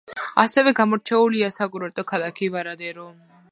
ასევე 0.43 0.71
გამორჩეულია 0.79 1.51
საკურორტო 1.59 2.07
ქალაქი 2.13 2.51
ვარადერო. 2.59 3.07